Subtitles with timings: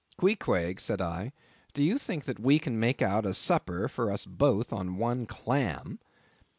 [0.17, 1.31] "Queequeg," said I,
[1.75, 5.27] "do you think that we can make out a supper for us both on one
[5.27, 5.99] clam?"